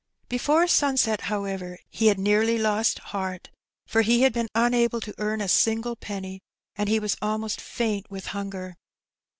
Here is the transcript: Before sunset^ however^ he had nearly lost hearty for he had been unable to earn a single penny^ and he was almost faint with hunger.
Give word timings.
Before 0.29 0.65
sunset^ 0.65 1.19
however^ 1.29 1.77
he 1.91 2.07
had 2.07 2.17
nearly 2.17 2.57
lost 2.57 2.97
hearty 3.13 3.51
for 3.85 4.01
he 4.01 4.23
had 4.23 4.33
been 4.33 4.47
unable 4.55 4.99
to 4.99 5.13
earn 5.19 5.41
a 5.41 5.47
single 5.47 5.95
penny^ 5.95 6.39
and 6.75 6.89
he 6.89 6.99
was 6.99 7.17
almost 7.21 7.61
faint 7.61 8.09
with 8.09 8.25
hunger. 8.33 8.77